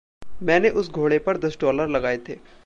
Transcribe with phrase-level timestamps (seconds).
[0.43, 2.37] मैंने उस घोड़े पर दस डॉलर लगाए थे।